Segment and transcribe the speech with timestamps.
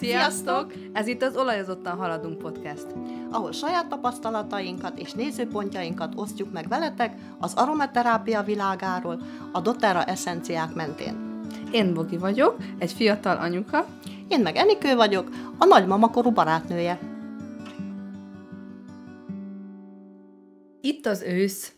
[0.00, 0.72] Sziasztok!
[0.92, 2.86] Ez itt az Olajozottan Haladunk podcast.
[3.30, 9.22] ahol saját tapasztalatainkat és nézőpontjainkat osztjuk meg veletek az aromaterápia világáról,
[9.52, 11.42] a doTERRA eszenciák mentén.
[11.72, 13.86] Én Bogi vagyok, egy fiatal anyuka.
[14.28, 15.28] Én meg Enikő vagyok,
[15.58, 16.98] a nagymamakorú barátnője.
[20.80, 21.72] Itt az ősz.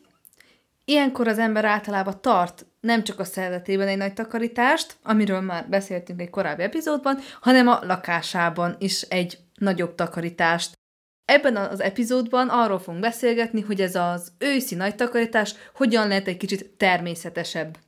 [0.85, 6.21] Ilyenkor az ember általában tart nem csak a szervetében egy nagy takarítást, amiről már beszéltünk
[6.21, 10.73] egy korábbi epizódban, hanem a lakásában is egy nagyobb takarítást.
[11.25, 16.37] Ebben az epizódban arról fogunk beszélgetni, hogy ez az őszi nagy takarítás hogyan lehet egy
[16.37, 17.79] kicsit természetesebb.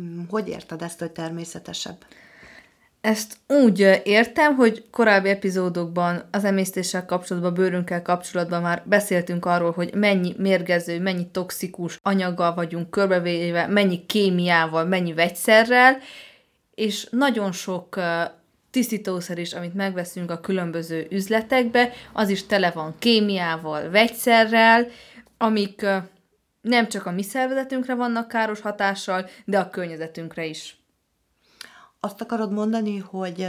[0.00, 2.04] Mm, Hogy érted ezt, hogy természetesebb?
[3.02, 9.94] Ezt úgy értem, hogy korábbi epizódokban az emésztéssel kapcsolatban, bőrünkkel kapcsolatban már beszéltünk arról, hogy
[9.94, 15.98] mennyi mérgező, mennyi toxikus anyaggal vagyunk körbevéve, mennyi kémiával, mennyi vegyszerrel,
[16.74, 18.00] és nagyon sok
[18.70, 24.86] tisztítószer is, amit megveszünk a különböző üzletekbe, az is tele van kémiával, vegyszerrel,
[25.38, 25.86] amik
[26.60, 30.81] nem csak a mi szervezetünkre vannak káros hatással, de a környezetünkre is.
[32.04, 33.48] Azt akarod mondani, hogy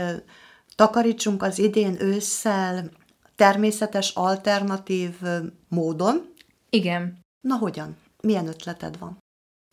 [0.76, 2.90] takarítsunk az idén ősszel
[3.36, 5.20] természetes, alternatív
[5.68, 6.34] módon?
[6.70, 7.18] Igen.
[7.40, 7.96] Na hogyan?
[8.20, 9.18] Milyen ötleted van?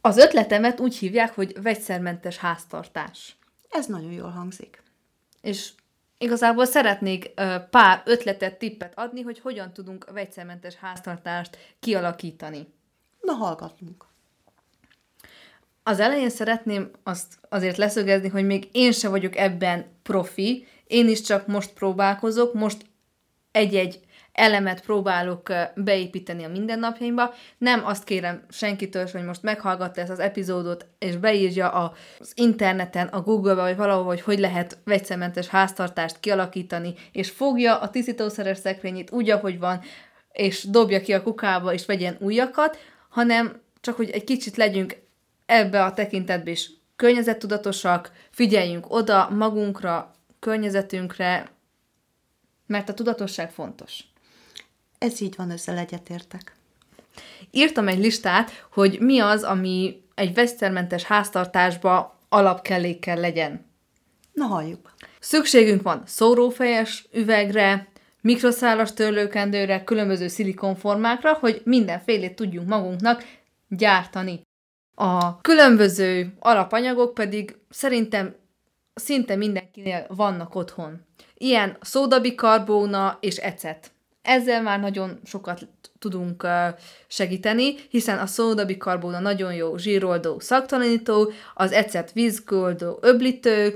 [0.01, 3.37] Az ötletemet úgy hívják, hogy vegyszermentes háztartás.
[3.69, 4.83] Ez nagyon jól hangzik.
[5.41, 5.71] És
[6.17, 7.33] igazából szeretnék
[7.69, 12.73] pár ötletet, tippet adni, hogy hogyan tudunk vegyszermentes háztartást kialakítani.
[13.21, 14.05] Na hallgatunk.
[15.83, 21.21] Az elején szeretném azt azért leszögezni, hogy még én se vagyok ebben profi, én is
[21.21, 22.85] csak most próbálkozok, most
[23.51, 23.99] egy-egy
[24.31, 27.33] elemet próbálok beépíteni a mindennapjaimba.
[27.57, 33.21] Nem azt kérem senkitől, hogy most meghallgatta ezt az epizódot, és beírja az interneten, a
[33.21, 39.29] Google-be, vagy valahol, hogy hogy lehet vegyszermentes háztartást kialakítani, és fogja a tisztítószeres szekrényét úgy,
[39.29, 39.81] ahogy van,
[40.31, 42.77] és dobja ki a kukába, és vegyen újakat,
[43.09, 44.95] hanem csak, hogy egy kicsit legyünk
[45.51, 51.51] ebbe a tekintetbe is környezettudatosak, figyeljünk oda magunkra, környezetünkre,
[52.67, 53.99] mert a tudatosság fontos.
[54.97, 56.55] Ez így van, ezzel egyetértek.
[57.51, 63.65] Írtam egy listát, hogy mi az, ami egy vegyszermentes háztartásba alapkellékkel legyen.
[64.33, 64.93] Na halljuk.
[65.19, 67.87] Szükségünk van szórófejes üvegre,
[68.21, 73.25] mikroszálas törlőkendőre, különböző szilikonformákra, hogy mindenfélét tudjunk magunknak
[73.67, 74.41] gyártani.
[75.03, 78.35] A különböző alapanyagok pedig szerintem
[78.93, 81.05] szinte mindenkinél vannak otthon.
[81.37, 83.91] Ilyen szódabikarbóna és ecet.
[84.21, 85.67] Ezzel már nagyon sokat
[85.99, 86.47] tudunk
[87.07, 93.73] segíteni, hiszen a szódabikarbóna nagyon jó zsíroldó szaktalanító, az ecet vízkoldó öblítő,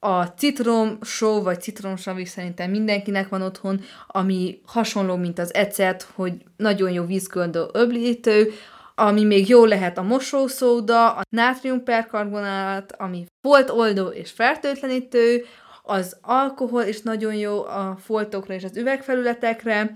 [0.00, 6.08] a citrom só vagy citromsav is szerintem mindenkinek van otthon, ami hasonló, mint az ecet,
[6.14, 8.52] hogy nagyon jó vízköldő öblítő,
[8.98, 15.44] ami még jó lehet a mosószóda, a nátriumperkarbonát, ami foltoldó és fertőtlenítő,
[15.82, 19.94] az alkohol is nagyon jó a foltokra és az üvegfelületekre,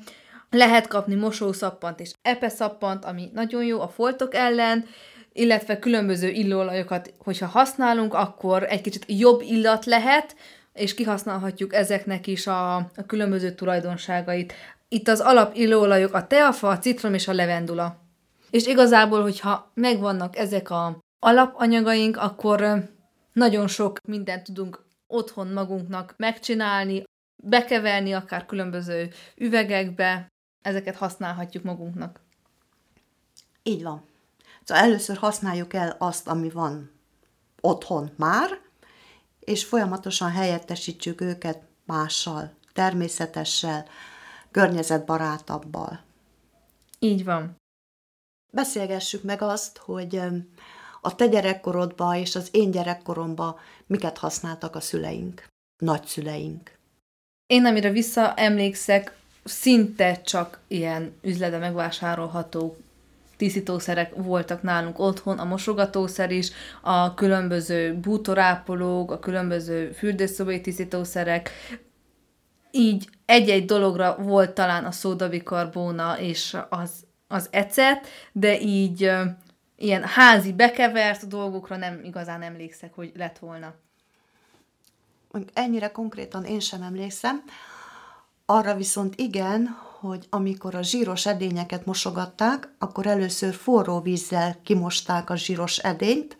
[0.51, 4.85] lehet kapni mosószappant és epeszappant, ami nagyon jó a foltok ellen,
[5.33, 10.37] illetve különböző illóolajokat, hogyha használunk, akkor egy kicsit jobb illat lehet,
[10.73, 14.53] és kihasználhatjuk ezeknek is a, a különböző tulajdonságait.
[14.89, 18.02] Itt az alap illóolajok a teafa, a citrom és a levendula.
[18.53, 22.89] És igazából, hogyha megvannak ezek a alapanyagaink, akkor
[23.33, 27.03] nagyon sok mindent tudunk otthon magunknak megcsinálni,
[27.43, 30.29] bekeverni akár különböző üvegekbe,
[30.63, 32.21] ezeket használhatjuk magunknak.
[33.63, 34.05] Így van.
[34.65, 36.91] Szóval először használjuk el azt, ami van
[37.61, 38.61] otthon már,
[39.41, 43.87] és folyamatosan helyettesítsük őket mással, természetessel,
[44.51, 46.01] környezetbarátabbal.
[46.99, 47.61] Így van.
[48.55, 50.21] Beszélgessük meg azt, hogy
[51.01, 55.47] a te gyerekkorodban és az én gyerekkoromban miket használtak a szüleink,
[55.83, 56.79] nagyszüleink.
[57.47, 62.77] Én, amire visszaemlékszek, szinte csak ilyen üzletben megvásárolható
[63.37, 66.51] tisztítószerek voltak nálunk otthon, a mosogatószer is,
[66.81, 71.51] a különböző bútorápolók, a különböző fürdőszobai tisztítószerek,
[72.71, 76.91] így egy-egy dologra volt talán a szódabikarbóna és az,
[77.33, 79.11] az ecet, de így
[79.77, 83.75] ilyen házi bekevert dolgokra nem igazán emlékszek, hogy lett volna.
[85.53, 87.43] Ennyire konkrétan én sem emlékszem.
[88.47, 95.37] Arra viszont igen, hogy amikor a zsíros edényeket mosogatták, akkor először forró vízzel kimosták a
[95.37, 96.37] zsíros edényt,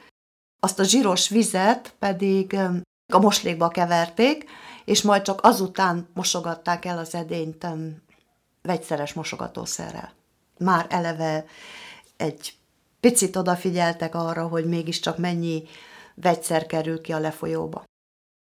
[0.61, 2.57] azt a zsíros vizet pedig
[3.13, 4.45] a moslékba keverték,
[4.85, 7.67] és majd csak azután mosogatták el az edényt
[8.63, 10.13] vegyszeres mosogatószerrel.
[10.59, 11.45] Már eleve
[12.17, 12.53] egy
[13.01, 15.63] picit odafigyeltek arra, hogy mégiscsak mennyi
[16.15, 17.85] vegyszer kerül ki a lefolyóba.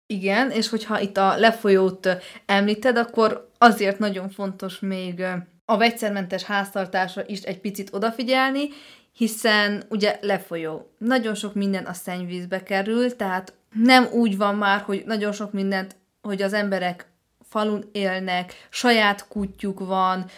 [0.06, 2.08] Igen, és hogyha itt a lefolyót
[2.46, 5.24] említed, akkor azért nagyon fontos még
[5.64, 8.68] a vegyszermentes háztartásra is egy picit odafigyelni,
[9.12, 10.90] hiszen ugye lefolyó.
[10.98, 15.96] Nagyon sok minden a szennyvízbe kerül, tehát nem úgy van már, hogy nagyon sok mindent,
[16.22, 17.06] hogy az emberek
[17.48, 20.30] falun élnek, saját kutyuk van,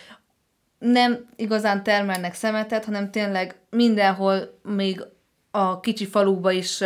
[0.85, 5.05] nem igazán termelnek szemetet, hanem tényleg mindenhol még
[5.51, 6.83] a kicsi faluba is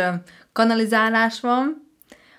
[0.51, 1.87] kanalizálás van,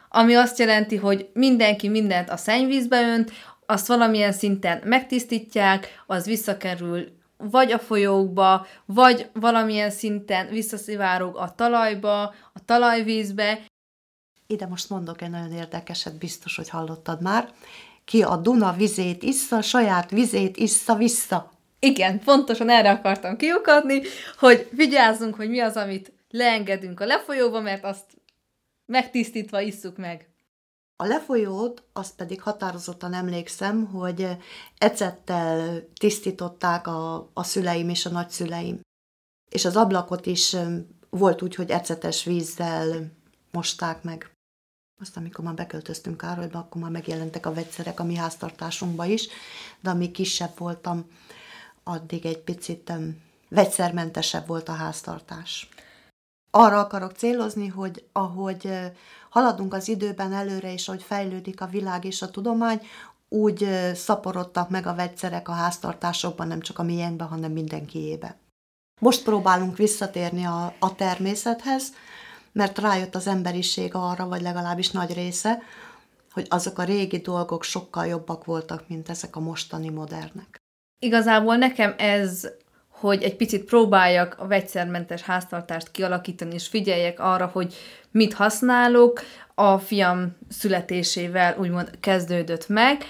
[0.08, 3.32] ami azt jelenti, hogy mindenki mindent a szennyvízbe önt,
[3.66, 12.22] azt valamilyen szinten megtisztítják, az visszakerül vagy a folyókba, vagy valamilyen szinten visszaszivárog a talajba,
[12.52, 13.58] a talajvízbe.
[14.46, 17.48] Ide most mondok egy nagyon érdekeset, biztos, hogy hallottad már.
[18.10, 21.50] Ki a Duna vizét issza, saját vizét issza vissza.
[21.78, 24.02] Igen, pontosan erre akartam kiukadni,
[24.38, 28.04] hogy vigyázzunk, hogy mi az, amit leengedünk a lefolyóba, mert azt
[28.86, 30.28] megtisztítva isszuk meg.
[30.96, 34.28] A lefolyót, azt pedig határozottan emlékszem, hogy
[34.78, 38.80] ecettel tisztították a, a szüleim és a nagyszüleim.
[39.50, 40.56] És az ablakot is
[41.10, 43.12] volt úgy, hogy ecetes vízzel
[43.50, 44.30] mosták meg.
[45.00, 49.28] Azt, amikor már beköltöztünk Károlyba, akkor már megjelentek a vegyszerek a mi háztartásunkba is,
[49.80, 51.06] de amíg kisebb voltam,
[51.82, 52.92] addig egy picit
[53.48, 55.68] vegyszermentesebb volt a háztartás.
[56.50, 58.70] Arra akarok célozni, hogy ahogy
[59.28, 62.80] haladunk az időben előre, és hogy fejlődik a világ és a tudomány,
[63.28, 68.36] úgy szaporodtak meg a vegyszerek a háztartásokban, nem csak a miénkben, hanem mindenkiébe.
[69.00, 71.92] Most próbálunk visszatérni a, a természethez,
[72.52, 75.62] mert rájött az emberiség arra, vagy legalábbis nagy része,
[76.32, 80.56] hogy azok a régi dolgok sokkal jobbak voltak, mint ezek a mostani modernek.
[80.98, 82.48] Igazából nekem ez
[83.00, 87.74] hogy egy picit próbáljak a vegyszermentes háztartást kialakítani, és figyeljek arra, hogy
[88.10, 89.22] mit használok,
[89.54, 93.04] a fiam születésével úgymond kezdődött meg,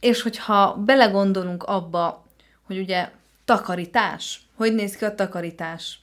[0.00, 2.24] és hogyha belegondolunk abba,
[2.62, 3.10] hogy ugye
[3.44, 6.00] takarítás, hogy néz ki a takarítás?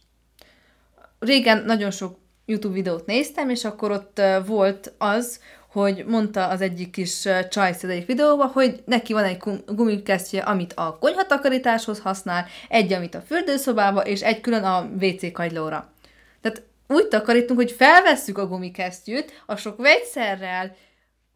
[1.20, 2.18] Régen nagyon sok
[2.50, 5.40] YouTube videót néztem, és akkor ott volt az,
[5.72, 10.74] hogy mondta az egyik kis csajsz az egyik videóban, hogy neki van egy gumikesztje, amit
[10.74, 15.94] a konyhatakarításhoz használ, egy, amit a fürdőszobába, és egy külön a WC kagylóra.
[16.42, 20.76] Tehát úgy takarítunk, hogy felvesszük a gumikesztyűt, a sok vegyszerrel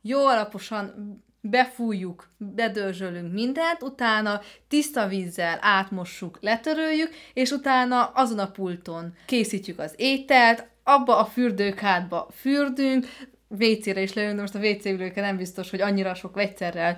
[0.01, 0.93] jó alaposan
[1.41, 9.93] befújjuk, bedörzsölünk mindent, utána tiszta vízzel átmossuk, letöröljük, és utána azon a pulton készítjük az
[9.95, 13.05] ételt, abba a fürdőkádba fürdünk,
[13.47, 16.97] WC-re is lejön, most a WC ülőke nem biztos, hogy annyira sok vegyszerrel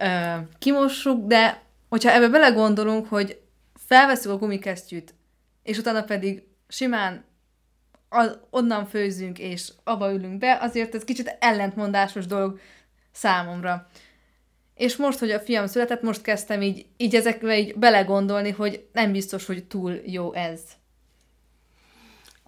[0.00, 3.40] ö, kimossuk, de hogyha ebbe belegondolunk, hogy
[3.86, 5.14] felveszünk a gumikesztyűt,
[5.62, 7.24] és utána pedig simán
[8.50, 12.60] onnan főzünk, és abba ülünk be, azért ez kicsit ellentmondásos dolog
[13.12, 13.88] számomra.
[14.74, 19.12] És most, hogy a fiam született, most kezdtem így, így ezekbe így belegondolni, hogy nem
[19.12, 20.60] biztos, hogy túl jó ez.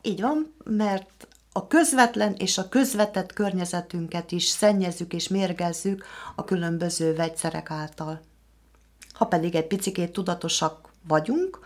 [0.02, 6.04] Így van, mert a közvetlen és a közvetett környezetünket is szennyezzük és mérgezzük
[6.36, 8.20] a különböző vegyszerek által.
[9.12, 11.60] Ha pedig egy picikét tudatosak vagyunk,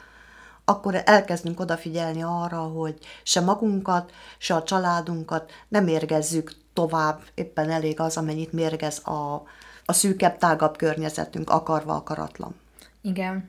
[0.64, 8.00] akkor elkezdünk odafigyelni arra, hogy se magunkat, se a családunkat nem mérgezzük tovább, éppen elég
[8.00, 9.34] az, amennyit mérgez a,
[9.84, 12.54] a szűkebb, tágabb környezetünk, akarva akaratlan.
[13.00, 13.46] Igen.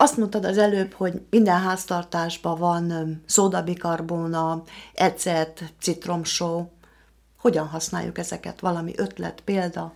[0.00, 2.92] Azt mondtad az előbb, hogy minden háztartásban van
[3.26, 4.62] szódabikarbóna,
[4.94, 6.72] ecet, citromsó.
[7.38, 8.60] Hogyan használjuk ezeket?
[8.60, 9.94] Valami ötlet, példa?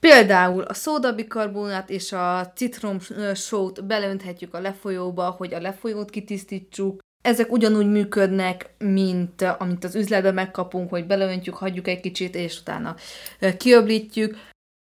[0.00, 7.00] Például a szódabikarbonát és a citromsót belönthetjük a lefolyóba, hogy a lefolyót kitisztítsuk.
[7.22, 12.96] Ezek ugyanúgy működnek, mint amit az üzletben megkapunk, hogy beleöntjük, hagyjuk egy kicsit, és utána
[13.56, 14.50] kiöblítjük.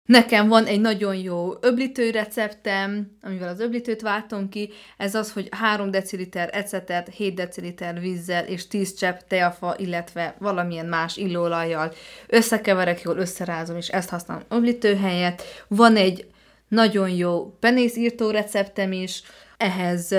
[0.09, 4.71] Nekem van egy nagyon jó öblítő receptem, amivel az öblítőt váltom ki.
[4.97, 10.87] Ez az, hogy 3 deciliter ecetet 7 deciliter vízzel és 10 csepp teafa, illetve valamilyen
[10.87, 11.93] más illóolajjal
[12.27, 15.43] összekeverek, jól összerázom, és ezt használom öblítő helyett.
[15.67, 16.27] Van egy
[16.69, 19.23] nagyon jó penészírtó receptem is,
[19.57, 20.15] ehhez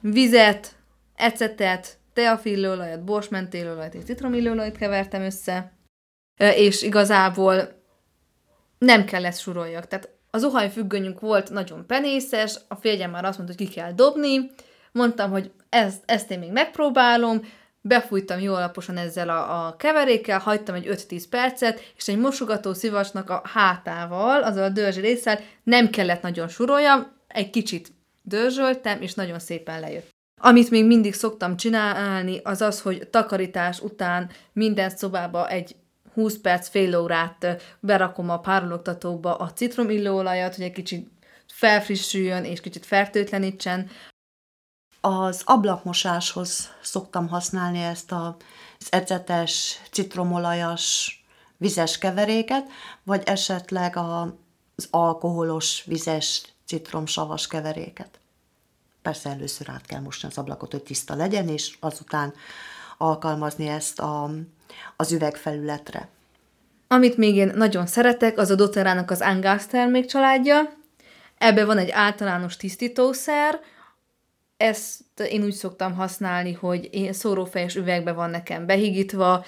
[0.00, 0.74] vizet,
[1.16, 5.72] ecetet, teafillóolajat, borsmentélolajat és citromillóolajat kevertem össze,
[6.36, 7.78] és igazából
[8.84, 9.86] nem kell ezt suroljak.
[9.86, 14.50] Tehát az zuhanyfüggönyünk volt nagyon penészes, a férjem már azt mondta, hogy ki kell dobni,
[14.92, 17.40] mondtam, hogy ezt, ezt én még megpróbálom,
[17.80, 23.30] befújtam jól alaposan ezzel a, a keverékkel, hagytam egy 5-10 percet, és egy mosogató szivacsnak
[23.30, 29.38] a hátával, azzal a dörzsi résszel nem kellett nagyon suroljam, egy kicsit dörzsöltem, és nagyon
[29.38, 30.08] szépen lejött.
[30.40, 35.76] Amit még mindig szoktam csinálni, az az, hogy takarítás után minden szobába egy
[36.14, 37.46] 20 perc, fél órát
[37.80, 41.10] berakom a párologtatóba a citromillóolajat, hogy egy kicsit
[41.46, 43.90] felfrissüljön és kicsit fertőtlenítsen.
[45.00, 48.34] Az ablakmosáshoz szoktam használni ezt az
[48.90, 51.14] ecetes, citromolajas,
[51.56, 52.68] vizes keveréket,
[53.02, 58.20] vagy esetleg az alkoholos, vizes, citromsavas keveréket.
[59.02, 62.34] Persze először át kell mosni az ablakot, hogy tiszta legyen, és azután
[62.98, 64.30] alkalmazni ezt a,
[64.96, 66.08] az üvegfelületre.
[66.88, 70.72] Amit még én nagyon szeretek, az a doterának az Angász termék családja.
[71.38, 73.60] Ebben van egy általános tisztítószer,
[74.56, 79.44] ezt én úgy szoktam használni, hogy én szórófejes üvegbe van nekem behigítva,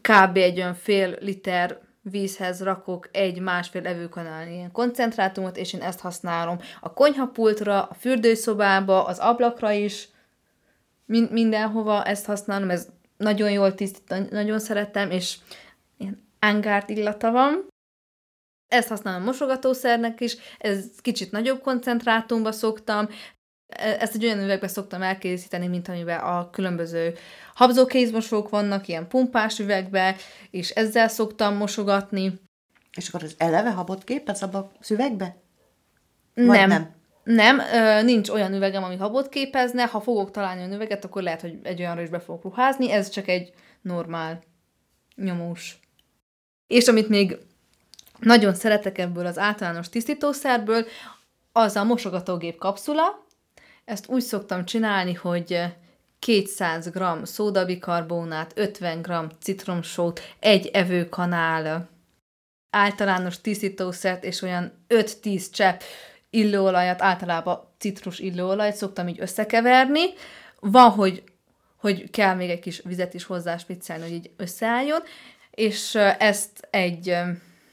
[0.00, 0.36] kb.
[0.36, 6.58] egy olyan fél liter vízhez rakok egy másfél evőkanál ilyen koncentrátumot, és én ezt használom
[6.80, 10.08] a konyhapultra, a fürdőszobába, az ablakra is,
[11.06, 12.88] min- mindenhova ezt használom, ez
[13.22, 15.38] nagyon jól tisztít, nagyon szeretem, és
[15.96, 17.68] ilyen angárt illata van.
[18.68, 23.08] Ezt használom mosogatószernek is, ez kicsit nagyobb koncentrátumba szoktam,
[23.66, 27.14] e, ezt egy olyan üvegbe szoktam elkészíteni, mint amiben a különböző
[27.54, 30.16] habzókézmosók vannak, ilyen pumpás üvegbe,
[30.50, 32.40] és ezzel szoktam mosogatni.
[32.96, 35.36] És akkor az eleve habot képez abba a szüvegbe?
[36.34, 36.68] Vagy nem.
[36.68, 37.01] nem.
[37.22, 37.60] Nem,
[38.04, 39.84] nincs olyan üvegem, ami habot képezne.
[39.84, 42.90] Ha fogok találni olyan üveget, akkor lehet, hogy egy olyanra is be fogok ruházni.
[42.90, 43.52] Ez csak egy
[43.82, 44.42] normál
[45.16, 45.80] nyomós.
[46.66, 47.38] És amit még
[48.18, 50.86] nagyon szeretek ebből az általános tisztítószerből,
[51.52, 53.26] az a mosogatógép kapszula.
[53.84, 55.60] Ezt úgy szoktam csinálni, hogy
[56.18, 59.10] 200 g szódabikarbonát, 50 g
[59.40, 61.88] citromsót, egy evőkanál
[62.70, 65.80] általános tisztítószert és olyan 5-10 csepp
[66.32, 70.04] illóolajat, általában citrus illóolajat szoktam így összekeverni.
[70.60, 71.22] Van, hogy,
[71.76, 75.00] hogy kell még egy kis vizet is hozzá spiccelni, hogy így összeálljon,
[75.50, 77.16] és ezt egy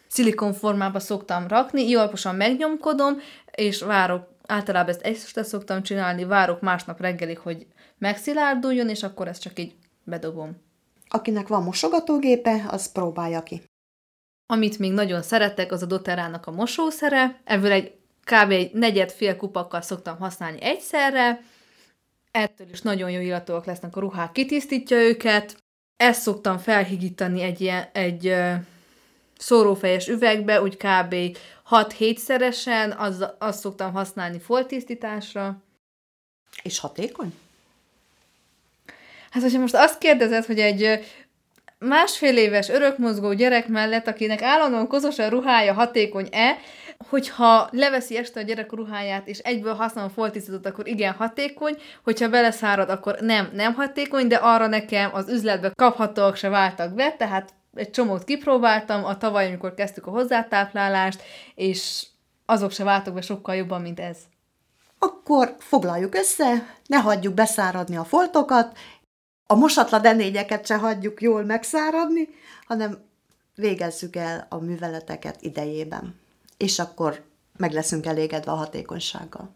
[0.08, 3.18] szilikonformába szoktam rakni, jó alaposan megnyomkodom,
[3.52, 9.42] és várok, általában ezt este szoktam csinálni, várok másnap reggelig, hogy megszilárduljon, és akkor ezt
[9.42, 10.62] csak így bedobom.
[11.08, 13.62] Akinek van mosogatógépe, az próbálja ki.
[14.46, 17.42] Amit még nagyon szeretek, az a doterának a mosószere.
[17.44, 17.99] Ebből egy
[18.30, 18.52] kb.
[18.52, 21.42] egy negyed fél kupakkal szoktam használni egyszerre,
[22.32, 25.58] ettől is nagyon jó illatóak lesznek a ruhák, kitisztítja őket.
[25.98, 28.36] Ezt szoktam felhigítani egy ilyen, egy
[29.38, 31.16] szórófejes üvegbe, úgy kb.
[31.70, 35.58] 6-7 szeresen, az, azt szoktam használni foltisztításra.
[36.64, 37.34] És hatékony?
[39.30, 41.00] Hát, hogyha most azt kérdezed, hogy egy
[41.78, 46.58] másfél éves örökmozgó gyerek mellett, akinek állandóan kozos a ruhája hatékony-e,
[47.08, 52.30] hogyha leveszi este a gyerek ruháját, és egyből használ a foltisztot, akkor igen hatékony, hogyha
[52.30, 57.54] beleszárad, akkor nem, nem hatékony, de arra nekem az üzletbe kaphatóak se váltak be, tehát
[57.74, 61.22] egy csomót kipróbáltam a tavaly, amikor kezdtük a hozzátáplálást,
[61.56, 62.08] és
[62.46, 64.18] azok se váltak be sokkal jobban, mint ez.
[65.00, 68.78] Akkor foglaljuk össze, ne hagyjuk beszáradni a foltokat,
[69.48, 72.30] a mosatlan denényeket se hagyjuk jól megszáradni,
[72.66, 72.98] hanem
[73.56, 76.19] végezzük el a műveleteket idejében
[76.60, 77.24] és akkor
[77.58, 79.56] meg leszünk elégedve a hatékonysággal.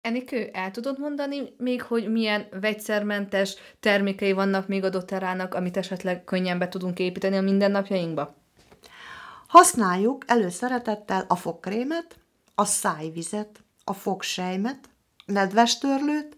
[0.00, 6.24] Enikő, el tudod mondani még, hogy milyen vegyszermentes termékei vannak még a doterának, amit esetleg
[6.24, 8.34] könnyen be tudunk építeni a mindennapjainkba?
[9.46, 12.18] Használjuk előszeretettel a fogkrémet,
[12.54, 14.88] a szájvizet, a fogsejmet,
[15.26, 16.36] nedves törlőt,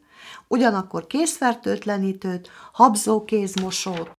[0.49, 4.11] ugyanakkor készfertőtlenítőt, habzókézmosót,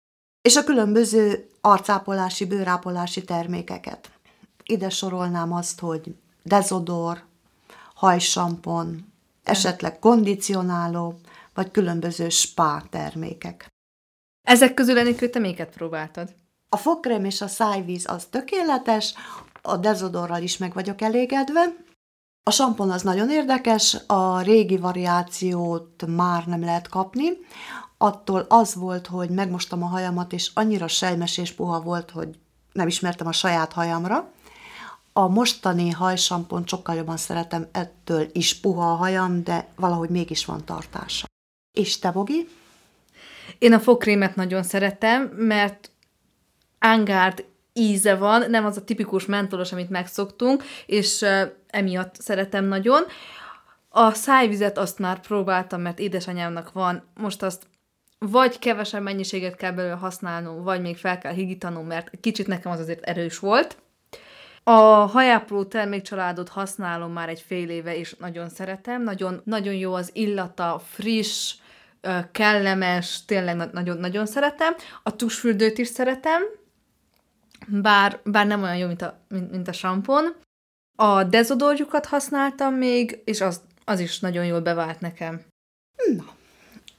[0.41, 4.09] és a különböző arcápolási, bőrápolási termékeket.
[4.67, 7.23] Ide sorolnám azt, hogy dezodor,
[7.93, 11.19] hajsampon, esetleg kondicionáló,
[11.53, 13.67] vagy különböző spa termékek.
[14.47, 16.35] Ezek közül Enikő, te méket próbáltad?
[16.69, 19.13] A fogkrém és a szájvíz az tökéletes,
[19.61, 21.75] a dezodorral is meg vagyok elégedve.
[22.43, 27.29] A sampon az nagyon érdekes, a régi variációt már nem lehet kapni.
[27.97, 32.39] Attól az volt, hogy megmostam a hajamat, és annyira sejmes és puha volt, hogy
[32.71, 34.31] nem ismertem a saját hajamra.
[35.17, 40.65] A mostani hajsampont sokkal jobban szeretem, ettől is puha a hajam, de valahogy mégis van
[40.65, 41.25] tartása.
[41.77, 42.47] És te, Bogi?
[43.57, 45.91] Én a fogkrémet nagyon szeretem, mert
[46.79, 51.25] Angard íze van, nem az a tipikus mentolos, amit megszoktunk, és
[51.67, 53.03] emiatt szeretem nagyon.
[53.89, 57.67] A szájvizet azt már próbáltam, mert édesanyámnak van, most azt
[58.19, 62.79] vagy kevesebb mennyiséget kell belőle használnom, vagy még fel kell higítanom, mert kicsit nekem az
[62.79, 63.77] azért erős volt.
[64.69, 69.03] A hajápró termékcsaládot használom már egy fél éve, és nagyon szeretem.
[69.03, 71.55] Nagyon, nagyon jó az illata, friss,
[72.31, 74.75] kellemes, tényleg nagyon-nagyon szeretem.
[75.03, 76.41] A tusfürdőt is szeretem,
[77.67, 80.35] bár, bár nem olyan jó, mint a, mint, mint a sampon.
[80.95, 85.41] A dezodorjukat használtam még, és az, az is nagyon jól bevált nekem.
[86.17, 86.25] Na,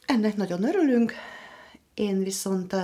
[0.06, 1.12] ennek nagyon örülünk.
[1.94, 2.75] Én viszont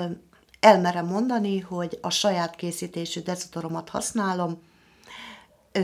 [0.61, 4.73] elmerem mondani, hogy a saját készítésű dezodoromat használom.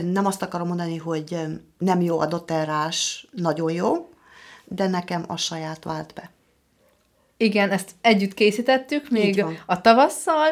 [0.03, 1.37] Nem azt akarom mondani, hogy
[1.77, 4.09] nem jó a doterrás, nagyon jó,
[4.65, 6.31] de nekem a saját vált be.
[7.37, 10.47] Igen, ezt együtt készítettük még a tavasszal,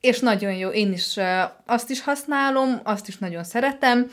[0.00, 1.16] és nagyon jó, én is
[1.66, 4.10] azt is használom, azt is nagyon szeretem.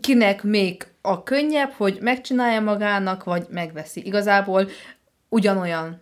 [0.00, 4.06] Kinek még a könnyebb, hogy megcsinálja magának, vagy megveszi.
[4.06, 4.68] Igazából
[5.28, 5.98] ugyanolyan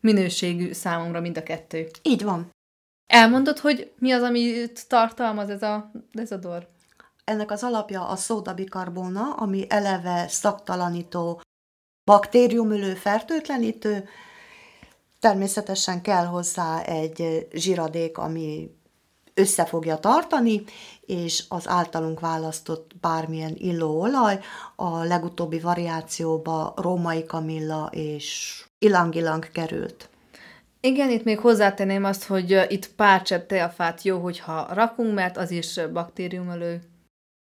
[0.00, 1.86] minőségű számomra mind a kettő.
[2.02, 2.50] Így van.
[3.10, 6.68] Elmondod, hogy mi az, amit tartalmaz ez a dezodor?
[7.24, 11.40] Ennek az alapja a szódabikarbona, ami eleve szaktalanító,
[12.04, 14.08] baktériumölő, fertőtlenítő,
[15.20, 18.70] Természetesen kell hozzá egy zsiradék, ami
[19.34, 20.64] össze fogja tartani,
[21.00, 24.40] és az általunk választott bármilyen illóolaj,
[24.76, 30.09] a legutóbbi variációba római kamilla és ilang-ilang került.
[30.80, 35.50] Igen, itt még hozzátenném azt, hogy itt pár csepp teafát jó, hogyha rakunk, mert az
[35.50, 36.80] is baktériumölő.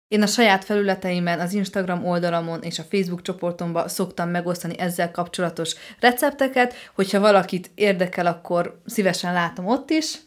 [0.08, 5.75] Én a saját felületeimen, az Instagram oldalamon és a Facebook csoportomban szoktam megosztani ezzel kapcsolatos
[6.00, 10.20] recepteket, hogyha valakit érdekel, akkor szívesen látom ott is.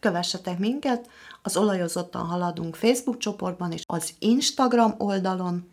[0.00, 1.08] Kövessetek minket,
[1.42, 5.70] az Olajozottan Haladunk Facebook csoportban és az Instagram oldalon.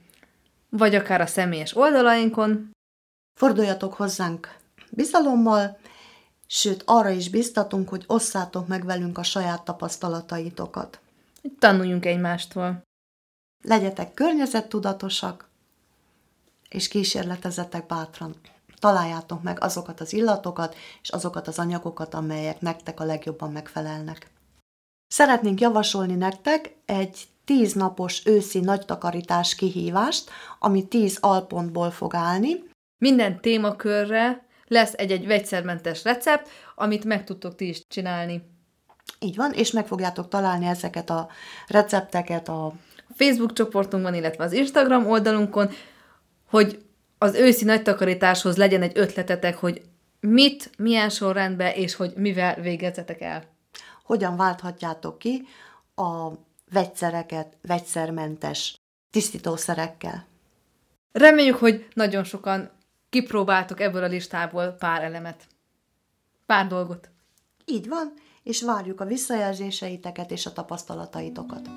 [0.70, 2.72] Vagy akár a személyes oldalainkon.
[3.40, 4.56] Forduljatok hozzánk
[4.90, 5.78] bizalommal,
[6.56, 11.00] sőt arra is biztatunk, hogy osszátok meg velünk a saját tapasztalataitokat.
[11.60, 12.82] Tanuljunk egymástól
[13.64, 15.50] legyetek környezettudatosak,
[16.70, 18.36] és kísérletezetek bátran.
[18.80, 24.32] Találjátok meg azokat az illatokat és azokat az anyagokat, amelyek nektek a legjobban megfelelnek.
[25.08, 32.64] Szeretnénk javasolni nektek egy 10 napos őszi nagy takarítás kihívást, ami 10 alpontból fog állni.
[32.98, 38.42] Minden témakörre lesz egy-egy vegyszermentes recept, amit meg tudtok ti is csinálni.
[39.20, 41.30] Így van, és meg fogjátok találni ezeket a
[41.68, 42.74] recepteket a
[43.16, 45.70] Facebook csoportunkban, illetve az Instagram oldalunkon,
[46.50, 46.86] hogy
[47.18, 49.82] az őszi nagy takarításhoz legyen egy ötletetek, hogy
[50.20, 53.44] mit, milyen sorrendben, és hogy mivel végezzetek el.
[54.04, 55.48] Hogyan válthatjátok ki
[55.96, 56.30] a
[56.72, 58.76] vegyszereket vegyszermentes
[59.12, 60.26] tisztítószerekkel.
[61.12, 62.72] Reméljük, hogy nagyon sokan
[63.14, 65.44] kipróbáltok ebből a listából pár elemet.
[66.46, 67.10] Pár dolgot.
[67.66, 71.70] Így van, és várjuk a visszajelzéseiteket és a tapasztalataitokat.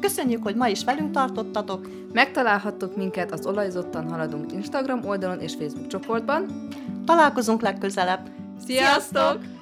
[0.00, 1.88] Köszönjük, hogy ma is velünk tartottatok.
[2.12, 6.68] Megtalálhattok minket az Olajzottan Haladunk Instagram oldalon és Facebook csoportban.
[7.04, 8.30] Találkozunk legközelebb.
[8.66, 9.57] Sziasztok!